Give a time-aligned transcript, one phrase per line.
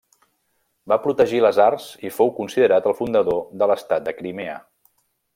[0.93, 4.57] Va protegir les arts i fou considerat el fundador de l'estat de Crimea.